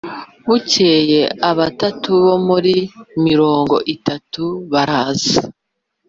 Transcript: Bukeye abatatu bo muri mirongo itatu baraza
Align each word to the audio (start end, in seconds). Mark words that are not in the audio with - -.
Bukeye 0.47 1.21
abatatu 1.49 2.09
bo 2.25 2.35
muri 2.47 2.75
mirongo 3.25 3.75
itatu 3.95 4.43
baraza 4.71 5.39